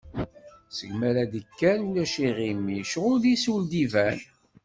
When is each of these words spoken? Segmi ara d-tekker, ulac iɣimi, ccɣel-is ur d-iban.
Segmi 0.77 1.05
ara 1.09 1.23
d-tekker, 1.31 1.77
ulac 1.87 2.13
iɣimi, 2.27 2.77
ccɣel-is 2.89 3.43
ur 3.53 3.61
d-iban. 3.69 4.19